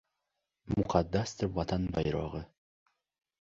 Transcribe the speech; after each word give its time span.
Muqaddasdir 0.77 1.51
Vatan 1.59 1.85
bayrog‘i! 1.99 2.43